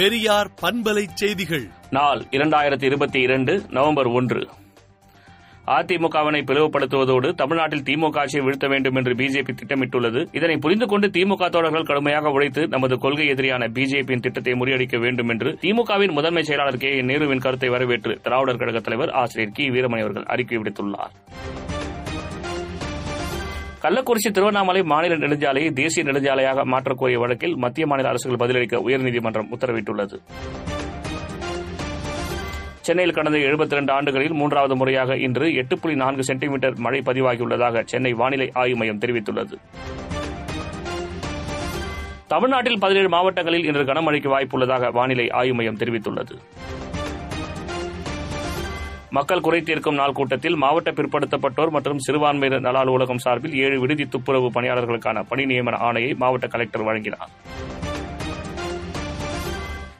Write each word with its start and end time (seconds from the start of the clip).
பெரியார் 0.00 0.48
பண்பலை 0.60 1.02
செய்திகள் 1.14 1.64
நாள் 1.90 2.20
இரண்டாயிரத்தி 2.32 2.84
இருபத்தி 2.84 3.18
இரண்டு 3.20 3.52
நவம்பர் 3.70 4.08
ஒன்று 4.10 4.42
அதிமுகவினை 5.68 6.40
பிளவுபடுத்துவதோடு 6.42 7.28
தமிழ்நாட்டில் 7.34 7.84
திமுக 7.84 8.18
ஆட்சியை 8.18 8.42
வீழ்த்த 8.44 8.68
வேண்டும் 8.68 8.96
என்று 8.96 9.12
பிஜேபி 9.14 9.52
திட்டமிட்டுள்ளது 9.52 10.20
இதனை 10.32 10.56
புரிந்து 10.56 10.86
கொண்டு 10.86 11.08
திமுக 11.08 11.50
தோழர்கள் 11.50 11.86
கடுமையாக 11.86 12.32
உழைத்து 12.32 12.64
நமது 12.68 12.96
கொள்கை 12.98 13.26
எதிரியான 13.26 13.68
பிஜேபியின் 13.68 14.20
திட்டத்தை 14.20 14.54
முறியடிக்க 14.54 14.98
வேண்டும் 14.98 15.30
என்று 15.30 15.52
திமுகவின் 15.62 16.16
முதன்மை 16.16 16.44
செயலாளர் 16.44 16.82
கே 16.82 16.92
நேருவின் 17.02 17.44
கருத்தை 17.44 17.70
வரவேற்று 17.70 18.14
திராவிடர் 18.22 18.62
கழக 18.62 18.80
தலைவர் 18.80 19.14
ஆசிரியர் 19.16 19.56
கி 19.58 19.66
வீரமணி 19.70 20.04
அவர்கள் 20.06 20.28
அறிக்கை 20.28 20.58
விடுத்துள்ளாா் 20.60 21.12
கள்ளக்குறிச்சி 23.80 24.30
திருவண்ணாமலை 24.30 24.80
மாநில 24.90 25.16
நெடுஞ்சாலையை 25.20 25.68
தேசிய 25.76 26.02
நெடுஞ்சாலையாக 26.06 26.64
மாற்றக்கோரிய 26.72 27.18
வழக்கில் 27.22 27.54
மத்திய 27.58 27.84
மாநில 27.86 28.10
அரசுகள் 28.10 28.42
பதிலளிக்க 28.42 28.82
உயர்நீதிமன்றம் 28.86 29.50
உத்தரவிட்டுள்ளது 29.54 30.16
சென்னையில் 32.84 33.16
கடந்த 33.16 33.38
எழுபத்தி 33.46 33.74
இரண்டு 33.74 33.92
ஆண்டுகளில் 33.94 34.36
மூன்றாவது 34.38 34.74
முறையாக 34.76 35.16
இன்று 35.24 35.46
எட்டு 35.54 35.74
புள்ளி 35.76 35.96
நான்கு 35.96 36.22
சென்டிமீட்டர் 36.22 36.78
மழை 36.78 37.00
பதிவாகியுள்ளதாக 37.08 37.82
சென்னை 37.86 38.12
வானிலை 38.14 38.48
ஆய்வு 38.54 38.78
மையம் 38.80 39.00
தெரிவித்துள்ளது 39.02 39.56
தமிழ்நாட்டில் 42.28 42.80
பதினேழு 42.82 43.08
மாவட்டங்களில் 43.08 43.66
இன்று 43.66 43.84
கனமழைக்கு 43.86 44.28
வாய்ப்புள்ளதாக 44.32 44.90
வானிலை 44.92 45.26
ஆய்வு 45.38 45.56
மையம் 45.58 45.78
தெரிவித்துள்ளது 45.78 46.34
மக்கள் 49.12 49.40
குறை 49.40 49.60
தீர்க்கும் 49.60 49.96
நாள் 49.96 50.16
கூட்டத்தில் 50.16 50.58
மாவட்ட 50.62 50.90
பிற்படுத்தப்பட்டோர் 50.92 51.72
மற்றும் 51.74 52.02
சிறுபான்மை 52.04 52.48
நல 52.56 52.76
அலுவலகம் 52.80 53.22
சார்பில் 53.24 53.56
ஏழு 53.62 53.76
விடுதி 53.82 54.04
துப்புரவு 54.06 54.48
பணியாளர்களுக்கான 54.56 55.24
பணி 55.30 55.44
நியமன 55.50 55.78
ஆணையை 55.86 56.10
மாவட்ட 56.20 56.48
கலெக்டர் 56.48 56.86
வழங்கினார் 56.88 57.32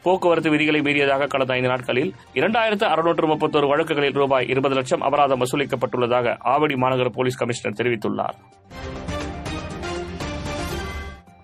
போக்குவரத்து 0.04 0.50
விதிகளை 0.52 0.80
மீறியதாக 0.80 1.26
கடந்த 1.26 1.52
ஐந்து 1.54 1.70
நாட்களில் 1.70 2.12
இரண்டாயிரத்து 2.34 2.86
அறுநூற்று 2.86 3.26
முப்பத்தோரு 3.26 3.66
வழக்குகளில் 3.70 4.16
ரூபாய் 4.16 4.48
இருபது 4.52 4.76
லட்சம் 4.78 5.04
அபராதம் 5.08 5.42
வசூலிக்கப்பட்டுள்ளதாக 5.42 6.36
ஆவடி 6.52 6.76
மாநகர 6.82 7.10
போலீஸ் 7.16 7.40
கமிஷனர் 7.40 7.78
தெரிவித்துள்ளார் 7.80 8.38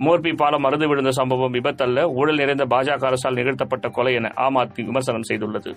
மோர்பி 0.00 0.32
பாலம் 0.38 0.64
மருந்து 0.64 0.88
விழுந்த 0.88 1.12
சம்பவம் 1.18 1.54
விபத்தல்ல 1.54 2.00
ஊழல் 2.16 2.40
நிறைந்த 2.40 2.64
பாஜக 2.72 3.06
அரசால் 3.06 3.38
நிகழ்த்தப்பட்ட 3.38 3.88
கொலை 3.90 4.14
என 4.14 4.32
ஆம் 4.38 4.58
ஆத்மி 4.58 4.82
விமர்சனம் 4.84 5.28
செய்துள்ளது 5.28 5.70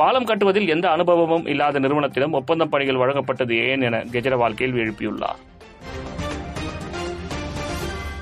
பாலம் 0.00 0.26
கட்டுவதில் 0.26 0.68
எந்த 0.68 0.86
அனுபவமும் 0.90 1.44
இல்லாத 1.46 1.80
நிறுவனத்திடம் 1.80 2.32
ஒப்பந்த 2.32 2.64
பணிகள் 2.66 3.00
வழங்கப்பட்டது 3.02 3.56
ஏன் 3.64 3.82
என 3.82 3.98
கெஜ்ரிவால் 4.12 4.56
கேள்வி 4.56 4.80
எழுப்பியுள்ளார் 4.80 5.40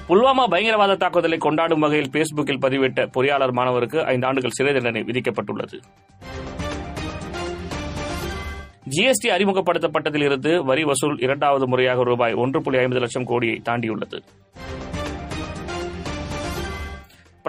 புல்வாமா 0.06 0.45
பயங்கரவாத 0.47 0.97
தாக்குதலை 0.97 1.39
கொண்டாடும் 1.39 1.84
வகையில் 1.84 2.11
பேஸ்புக்கில் 2.11 2.62
பதிவிட்ட 2.62 3.06
பொறியாளர் 3.06 3.55
மாணவருக்கு 3.55 3.98
ஐந்து 4.06 4.27
ஆண்டுகள் 4.27 4.56
சிறை 4.56 4.73
தண்டனை 4.73 5.03
விதிக்கப்பட்டுள்ளது 5.03 5.78
ஜிஎஸ்டி 8.92 9.28
அறிமுகப்படுத்தப்பட்டதிலிருந்து 9.31 10.53
வரி 10.65 10.84
வசூல் 10.84 11.19
இரண்டாவது 11.20 11.67
முறையாக 11.69 12.03
ரூபாய் 12.03 12.34
ஒன்று 12.34 12.61
புள்ளி 12.61 12.78
ஐம்பது 12.78 13.01
லட்சம் 13.01 13.25
கோடியை 13.25 13.56
தாண்டியுள்ளது 13.61 14.19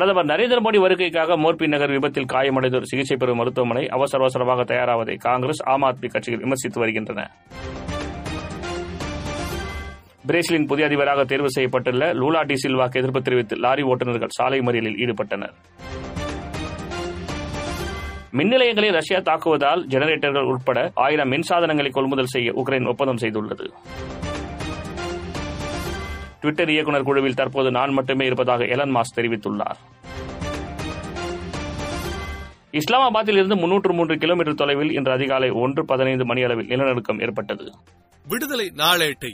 பிரதமர் 0.04 0.32
நரேந்திர 0.32 0.60
மோடி 0.60 0.80
வருகைக்காக 0.80 1.36
மோர்பி 1.42 1.66
நகர் 1.74 1.92
விபத்தில் 1.94 2.28
காயமடைந்தோர் 2.32 2.88
சிகிச்சை 2.90 3.16
பெறும் 3.16 3.38
மருத்துவமனை 3.40 3.84
அவசர 3.96 4.20
அவசரமாக 4.20 4.64
தயாராவதை 4.72 5.16
காங்கிரஸ் 5.24 5.62
ஆம் 5.74 5.84
ஆத்மி 5.84 6.08
கட்சிகள் 6.10 6.42
விமர்சித்து 6.44 6.80
வருகின்றன 6.82 7.22
பிரேசிலின் 10.26 10.68
புதிய 10.68 10.88
அதிபராக 10.88 11.24
தேர்வு 11.26 11.52
செய்யப்பட்டுள்ள 11.52 12.10
லூலா 12.20 12.42
டி 12.44 12.58
சில்வாக்கு 12.58 13.00
எதிர்ப்பு 13.02 13.22
தெரிவித்து 13.22 13.58
லாரி 13.60 13.86
ஓட்டுநர்கள் 13.88 14.36
சாலை 14.38 14.60
மறியலில் 14.62 15.00
ஈடுபட்டனர் 15.04 15.56
மின் 18.34 18.54
நிலையங்களை 18.54 18.92
ரஷ்யா 18.94 19.22
தாக்குவதால் 19.24 19.84
ஜெனரேட்டர்கள் 19.90 20.50
உட்பட 20.52 20.80
ஆயிரம் 21.02 21.32
மின்சாதனங்களை 21.34 21.92
கொள்முதல் 21.92 22.34
செய்ய 22.34 22.52
உக்ரைன் 22.56 22.90
ஒப்பந்தம் 22.90 23.24
செய்துள்ளது 23.24 23.68
டுவிட்டர் 26.44 26.72
இயக்குநர் 26.72 27.08
குழுவில் 27.08 27.38
தற்போது 27.38 27.70
நான் 27.72 27.94
மட்டுமே 27.94 28.26
இருப்பதாக 28.26 28.66
எலன் 28.68 28.94
மாஸ் 28.96 29.16
தெரிவித்துள்ளார் 29.18 29.80
இஸ்லாமாபாத்தில் 32.80 33.38
இருந்து 33.38 33.56
முன்னூற்று 33.56 33.94
மூன்று 33.94 34.16
கிலோமீட்டர் 34.18 34.60
தொலைவில் 34.62 34.94
இன்று 34.94 35.12
அதிகாலை 35.12 35.50
ஒன்று 35.60 35.82
பதினைந்து 35.86 36.26
மணி 36.26 36.44
அளவில் 36.44 36.70
நிலநடுக்கம் 36.72 37.20
ஏற்பட்டது 37.20 37.66
விடுதலை 38.26 38.68
நாளேட்டை 38.76 39.32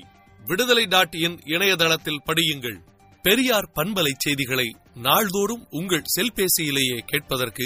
விடுதலை 0.41 0.85
டாட் 0.87 1.15
இன் 1.19 1.37
இணையதளத்தில் 1.45 2.23
படியுங்கள் 2.27 2.77
பெரியார் 3.25 3.67
பண்பலை 3.73 4.13
செய்திகளை 4.17 4.67
நாள்தோறும் 5.01 5.63
உங்கள் 5.71 6.09
செல்பேசியிலேயே 6.15 6.99
கேட்பதற்கு 7.05 7.65